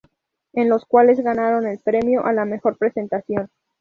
En 0.53 0.67
los 0.67 0.85
cuales 0.87 1.19
ganaron 1.21 1.67
el 1.67 1.77
premio 1.77 2.25
a 2.25 2.33
la 2.33 2.43
mejor 2.43 2.75
presentación. 2.75 3.51